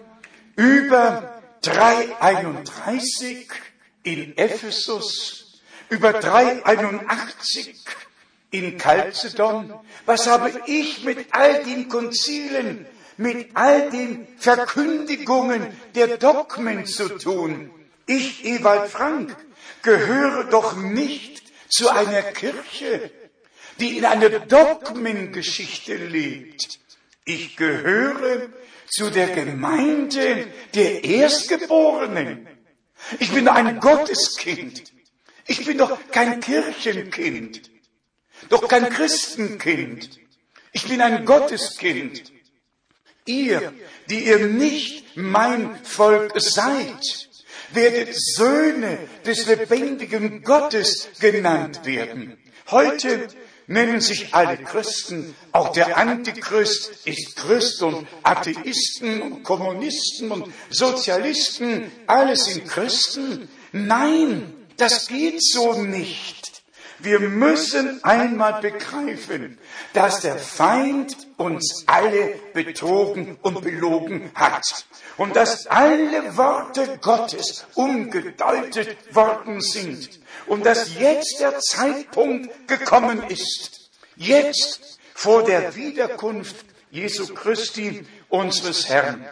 über 0.59 1.41
331 1.61 3.47
in 4.03 4.37
Ephesus, 4.37 5.61
über 5.87 6.11
381 6.11 7.75
in 8.51 8.77
Chalcedon. 8.77 9.73
Was 10.05 10.27
habe 10.27 10.51
ich 10.65 11.05
mit 11.05 11.27
all 11.31 11.63
den 11.63 11.87
Konzilen, 11.87 12.85
mit 13.15 13.51
all 13.53 13.89
den 13.89 14.27
Verkündigungen 14.37 15.65
der 15.95 16.17
Dogmen 16.17 16.85
zu 16.85 17.07
tun? 17.17 17.71
Ich, 18.05 18.43
Ewald 18.43 18.91
Frank, 18.91 19.33
gehöre 19.81 20.43
doch 20.43 20.75
nicht 20.75 21.41
zu 21.69 21.87
einer 21.89 22.21
Kirche, 22.21 23.11
die 23.79 23.97
in 23.97 24.03
einer 24.03 24.29
Dogmengeschichte 24.29 25.95
lebt. 25.95 26.79
Ich 27.23 27.55
gehöre 27.55 28.49
zu 28.89 29.09
der 29.09 29.27
Gemeinde 29.27 30.47
der 30.73 31.03
Erstgeborenen. 31.03 32.47
Ich 33.19 33.31
bin 33.31 33.47
ein 33.47 33.79
Gotteskind. 33.79 34.83
Ich 35.47 35.65
bin 35.65 35.77
doch 35.77 35.97
kein 36.11 36.41
Kirchenkind, 36.41 37.71
doch 38.49 38.67
kein 38.67 38.87
Christenkind. 38.89 40.19
Ich 40.73 40.87
bin 40.87 41.01
ein 41.01 41.25
Gotteskind. 41.25 42.31
Ihr, 43.25 43.73
die 44.09 44.25
ihr 44.25 44.45
nicht 44.45 45.17
mein 45.17 45.83
Volk 45.83 46.39
seid, 46.39 47.29
werdet 47.71 48.15
Söhne 48.15 48.97
des 49.25 49.47
lebendigen 49.47 50.43
Gottes 50.43 51.09
genannt 51.19 51.85
werden. 51.85 52.37
Heute 52.69 53.27
nennen 53.69 54.01
sich 54.01 54.33
alle 54.33 54.57
Christen, 54.57 55.35
auch 55.51 55.71
der 55.71 55.97
Antichrist 55.97 57.05
ist 57.05 57.35
Christ 57.35 57.81
und 57.83 58.07
Atheisten 58.23 59.21
und 59.21 59.43
Kommunisten 59.43 60.31
und 60.31 60.51
Sozialisten, 60.69 61.91
alle 62.07 62.35
sind 62.35 62.67
Christen. 62.67 63.47
Nein, 63.71 64.53
das 64.77 65.07
geht 65.07 65.41
so 65.41 65.81
nicht. 65.81 66.63
Wir 66.97 67.19
müssen 67.19 68.03
einmal 68.03 68.59
begreifen, 68.59 69.57
dass 69.93 70.19
der 70.19 70.37
Feind 70.37 71.15
uns 71.37 71.83
alle 71.85 72.39
betrogen 72.53 73.37
und 73.41 73.61
belogen 73.61 74.31
hat 74.35 74.85
und 75.15 75.35
dass 75.35 75.67
alle 75.67 76.35
Worte 76.35 76.97
Gottes 77.01 77.65
umgedeutet 77.75 78.97
worden 79.15 79.61
sind 79.61 80.18
und 80.47 80.65
dass 80.65 80.95
jetzt 80.95 81.39
der 81.39 81.59
Zeitpunkt 81.59 82.67
gekommen 82.67 83.23
ist, 83.29 83.91
jetzt 84.15 84.99
vor 85.13 85.43
der 85.43 85.75
Wiederkunft 85.75 86.65
Jesu 86.91 87.33
Christi, 87.33 88.05
unseres 88.29 88.89
Herrn, 88.89 89.27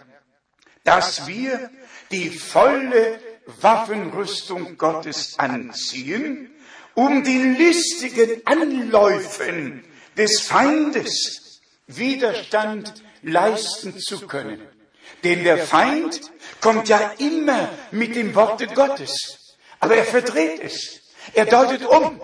dass 0.84 1.28
wir 1.28 1.70
die 2.12 2.30
volle 2.30 3.20
Waffenrüstung 3.62 4.78
Gottes 4.78 5.38
anziehen, 5.38 6.54
um 6.94 7.24
den 7.24 7.58
listigen 7.58 8.42
Anläufen 8.46 9.84
des 10.18 10.42
Feindes 10.42 11.62
Widerstand 11.88 12.94
leisten 13.22 13.98
zu 13.98 14.28
können. 14.28 14.62
Denn 15.24 15.44
der 15.44 15.58
Feind 15.60 16.20
kommt 16.60 16.90
ja 16.90 17.14
immer 17.18 17.70
mit 17.92 18.16
dem 18.16 18.36
Worte 18.36 18.68
Gottes, 18.68 19.47
aber 19.80 19.96
er 19.96 20.06
verdreht 20.06 20.62
es, 20.64 21.02
er 21.34 21.46
deutet 21.46 21.86
um. 21.86 22.22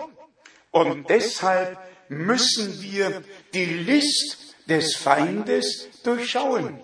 Und 0.70 1.08
deshalb 1.08 1.78
müssen 2.08 2.82
wir 2.82 3.22
die 3.52 3.64
List 3.64 4.56
des 4.68 4.96
Feindes 4.96 5.88
durchschauen. 6.02 6.80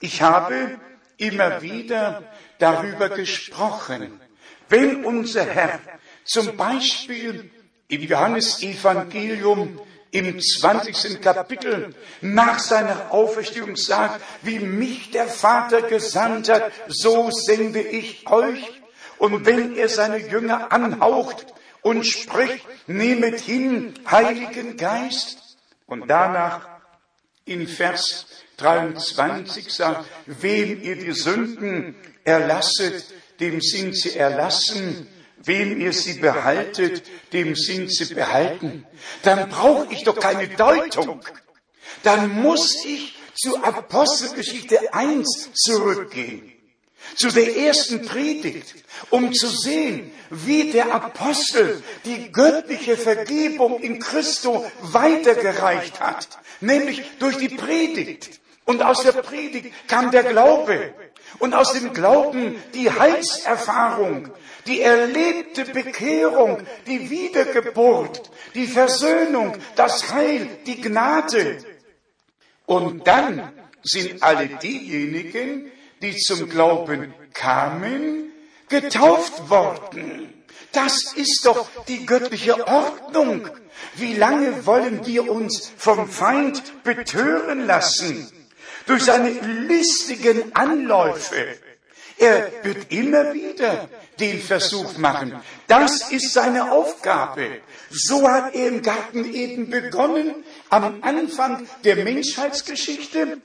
Ich 0.00 0.22
habe 0.22 0.78
immer 1.16 1.60
wieder 1.62 2.22
darüber 2.58 3.08
gesprochen, 3.08 4.20
wenn 4.68 5.04
unser 5.04 5.44
Herr 5.44 5.80
zum 6.24 6.56
Beispiel 6.56 7.50
im 7.88 8.02
Johannesevangelium 8.02 9.80
im 10.12 10.40
20. 10.40 11.20
Kapitel 11.20 11.94
nach 12.20 12.58
seiner 12.58 13.12
Auferstehung 13.12 13.76
sagt, 13.76 14.20
wie 14.42 14.58
mich 14.58 15.10
der 15.10 15.28
Vater 15.28 15.82
gesandt 15.82 16.48
hat, 16.48 16.72
so 16.88 17.30
sende 17.30 17.80
ich 17.80 18.28
euch. 18.28 18.79
Und 19.20 19.46
wenn 19.46 19.76
er 19.76 19.88
seine 19.88 20.18
Jünger 20.18 20.72
anhaucht 20.72 21.46
und 21.82 22.04
spricht, 22.04 22.66
nehmet 22.88 23.38
hin, 23.38 23.94
Heiligen 24.10 24.76
Geist. 24.76 25.38
Und 25.86 26.08
danach 26.08 26.66
in 27.44 27.68
Vers 27.68 28.26
23 28.56 29.72
sagt, 29.72 30.06
wem 30.26 30.82
ihr 30.82 30.96
die 30.96 31.12
Sünden 31.12 31.94
erlasset, 32.24 33.04
dem 33.38 33.60
sind 33.60 33.96
sie 33.96 34.16
erlassen 34.16 35.06
Wem 35.42 35.80
ihr 35.80 35.92
sie 35.92 36.14
behaltet, 36.14 37.02
dem 37.32 37.54
sind 37.56 37.90
sie 37.90 38.14
behalten. 38.14 38.86
Dann 39.22 39.48
brauche 39.48 39.92
ich 39.92 40.04
doch 40.04 40.18
keine 40.18 40.48
Deutung. 40.48 41.22
Dann 42.02 42.42
muss 42.42 42.84
ich 42.84 43.16
zu 43.34 43.56
Apostelgeschichte 43.62 44.92
1 44.92 45.52
zurückgehen. 45.54 46.52
Zu 47.16 47.30
der 47.30 47.56
ersten 47.56 48.02
Predigt, 48.02 48.74
um 49.10 49.32
zu 49.32 49.48
sehen, 49.48 50.12
wie 50.30 50.70
der 50.70 50.92
Apostel 50.94 51.82
die 52.04 52.30
göttliche 52.30 52.96
Vergebung 52.96 53.80
in 53.80 53.98
Christo 53.98 54.70
weitergereicht 54.80 56.00
hat, 56.00 56.28
nämlich 56.60 57.02
durch 57.18 57.36
die 57.38 57.48
Predigt. 57.48 58.40
Und 58.64 58.82
aus 58.82 59.02
der 59.02 59.12
Predigt 59.12 59.72
kam 59.88 60.10
der 60.10 60.24
Glaube. 60.24 60.94
Und 61.38 61.54
aus 61.54 61.72
dem 61.72 61.92
Glauben 61.92 62.62
die 62.74 62.90
Heilserfahrung 62.90 64.30
die 64.66 64.82
erlebte 64.82 65.64
Bekehrung, 65.64 66.58
die 66.86 67.10
Wiedergeburt, 67.10 68.30
die 68.54 68.66
Versöhnung, 68.66 69.56
das 69.76 70.12
Heil, 70.12 70.48
die 70.66 70.80
Gnade. 70.80 71.58
Und 72.66 73.06
dann 73.06 73.52
sind 73.82 74.22
alle 74.22 74.46
diejenigen, 74.46 75.72
die 76.02 76.16
zum 76.16 76.48
Glauben 76.48 77.14
kamen, 77.34 78.32
getauft 78.68 79.50
worden. 79.50 80.32
Das 80.72 81.12
ist 81.14 81.44
doch 81.44 81.68
die 81.88 82.06
göttliche 82.06 82.66
Ordnung. 82.66 83.48
Wie 83.96 84.14
lange 84.14 84.66
wollen 84.66 85.06
wir 85.06 85.30
uns 85.30 85.72
vom 85.76 86.08
Feind 86.08 86.82
betören 86.84 87.66
lassen? 87.66 88.30
Durch 88.86 89.04
seine 89.04 89.30
listigen 89.30 90.54
Anläufe. 90.54 91.58
Er 92.18 92.52
wird 92.62 92.92
immer 92.92 93.32
wieder 93.32 93.88
den 94.18 94.40
Versuch 94.40 94.98
machen. 94.98 95.34
Das 95.66 96.10
ist 96.12 96.32
seine 96.32 96.70
Aufgabe. 96.70 97.60
So 97.90 98.28
hat 98.28 98.54
er 98.54 98.68
im 98.68 98.82
Garten 98.82 99.24
Eden 99.24 99.70
begonnen, 99.70 100.34
am 100.68 101.02
Anfang 101.02 101.66
der 101.84 101.96
Menschheitsgeschichte. 101.96 103.38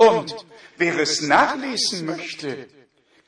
Und 0.00 0.34
wer 0.78 0.98
es 0.98 1.20
nachlesen 1.20 2.06
möchte, 2.06 2.66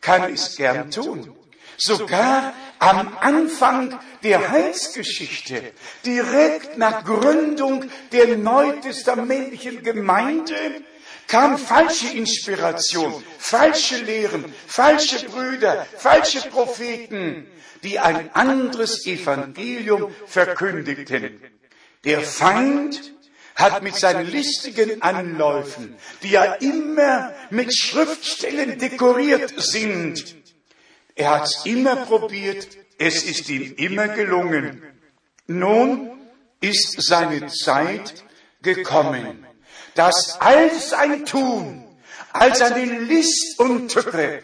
kann 0.01 0.33
es 0.33 0.57
gern 0.57 0.91
tun. 0.91 1.37
Sogar 1.77 2.55
am 2.79 3.15
Anfang 3.21 4.01
der 4.23 4.51
Heilsgeschichte, 4.51 5.75
direkt 6.07 6.79
nach 6.79 7.05
Gründung 7.05 7.91
der 8.13 8.39
neutestamentlichen 8.39 9.83
Gemeinde, 9.83 10.83
kam 11.27 11.59
falsche 11.59 12.09
Inspiration, 12.17 13.23
falsche 13.39 13.99
Lehren, 13.99 14.43
falsche 14.67 15.27
Brüder, 15.27 15.87
falsche 15.99 16.41
Propheten, 16.49 17.47
die 17.83 17.99
ein 17.99 18.35
anderes 18.35 19.05
Evangelium 19.05 20.11
verkündigten. 20.27 21.39
Der 22.05 22.23
Feind 22.23 23.12
hat 23.55 23.83
mit 23.83 23.95
seinen 23.95 24.31
listigen 24.31 25.03
Anläufen, 25.03 25.97
die 26.23 26.31
ja 26.31 26.55
immer 26.55 27.33
mit 27.51 27.77
Schriftstellen 27.77 28.79
dekoriert 28.79 29.53
sind, 29.57 30.37
er 31.15 31.31
hat 31.31 31.45
es 31.45 31.67
immer 31.67 31.97
probiert, 31.97 32.69
es 32.99 33.23
ist 33.25 33.49
ihm 33.49 33.75
immer 33.77 34.09
gelungen. 34.09 34.83
Nun 35.47 36.11
ist 36.61 37.03
seine 37.03 37.49
Zeit 37.49 38.25
gekommen, 38.63 39.47
dass 39.95 40.41
all 40.41 40.71
sein 40.71 41.27
Tun, 41.27 41.85
all 42.33 42.55
seine 42.55 43.01
List 43.01 43.59
und 43.59 43.89
Tücke, 43.89 44.43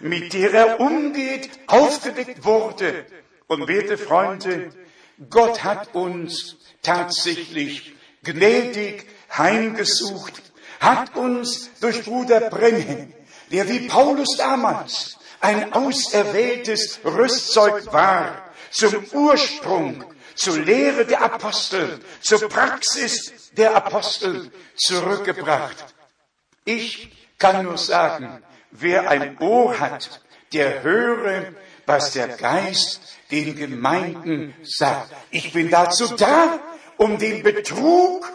mit 0.00 0.32
der 0.32 0.54
er 0.54 0.80
umgeht, 0.80 1.50
aufgedeckt 1.66 2.44
wurde. 2.44 3.04
Und 3.48 3.68
werte 3.68 3.98
Freunde, 3.98 4.70
Gott 5.30 5.64
hat 5.64 5.94
uns 5.94 6.56
tatsächlich 6.82 7.94
gnädig 8.26 9.06
heimgesucht, 9.36 10.42
hat 10.80 11.16
uns 11.16 11.70
durch 11.80 12.04
Bruder 12.04 12.50
Brennan, 12.50 13.12
der 13.50 13.68
wie 13.68 13.88
Paulus 13.88 14.36
damals 14.36 15.16
ein 15.40 15.72
auserwähltes 15.72 17.00
Rüstzeug 17.04 17.92
war, 17.92 18.50
zum 18.70 19.04
Ursprung, 19.12 20.04
zur 20.34 20.58
Lehre 20.58 21.06
der 21.06 21.22
Apostel, 21.22 22.00
zur 22.20 22.48
Praxis 22.48 23.50
der 23.52 23.74
Apostel 23.74 24.50
zurückgebracht. 24.76 25.94
Ich 26.64 27.10
kann 27.38 27.64
nur 27.64 27.78
sagen, 27.78 28.42
wer 28.70 29.08
ein 29.08 29.38
Ohr 29.38 29.78
hat, 29.78 30.20
der 30.52 30.82
höre, 30.82 31.54
was 31.86 32.12
der 32.12 32.28
Geist 32.28 33.00
den 33.30 33.56
Gemeinden 33.56 34.54
sagt. 34.62 35.12
Ich 35.30 35.52
bin 35.52 35.70
dazu 35.70 36.14
da, 36.16 36.60
um 36.96 37.18
den 37.18 37.42
Betrug, 37.42 38.30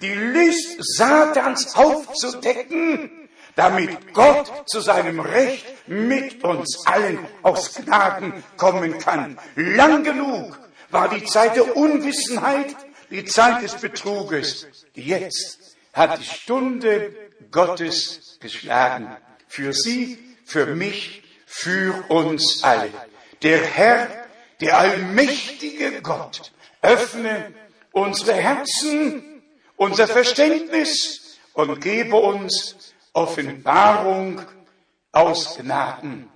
die 0.00 0.14
List 0.14 0.76
Satans 0.96 1.74
aufzudecken, 1.74 3.28
damit 3.56 4.12
Gott 4.12 4.68
zu 4.68 4.80
seinem 4.80 5.20
Recht 5.20 5.64
mit 5.86 6.42
uns 6.42 6.86
allen 6.86 7.18
aus 7.42 7.74
Gnaden 7.74 8.44
kommen 8.56 8.98
kann. 8.98 9.38
Lang 9.54 10.04
genug 10.04 10.58
war 10.90 11.08
die 11.08 11.24
Zeit 11.24 11.56
der 11.56 11.76
Unwissenheit, 11.76 12.74
die 13.10 13.24
Zeit 13.24 13.62
des 13.62 13.74
Betruges. 13.76 14.66
Jetzt 14.94 15.76
hat 15.92 16.18
die 16.18 16.24
Stunde 16.24 17.14
Gottes 17.50 18.38
geschlagen. 18.40 19.16
Für 19.46 19.72
Sie, 19.72 20.18
für 20.44 20.66
mich, 20.66 21.22
für 21.46 22.04
uns 22.08 22.64
alle. 22.64 22.90
Der 23.42 23.64
Herr, 23.64 24.08
der 24.60 24.78
allmächtige 24.78 26.02
Gott, 26.02 26.52
öffne 26.82 27.52
unsere 27.94 28.34
Herzen, 28.34 29.42
unser 29.76 30.06
Verständnis 30.06 31.38
und 31.54 31.80
gebe 31.80 32.16
uns 32.16 32.94
Offenbarung 33.12 34.42
aus 35.12 35.56
Gnaden. 35.56 36.28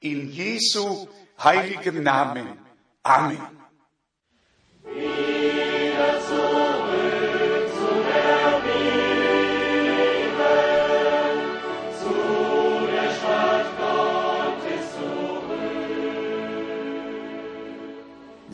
In 0.00 0.30
Jesu 0.30 1.08
heiligem 1.42 2.02
Namen. 2.02 2.58
Amen. 3.02 3.40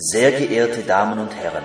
Sehr 0.01 0.31
geehrte 0.33 0.83
Damen 0.85 1.19
und 1.19 1.35
Herren, 1.35 1.65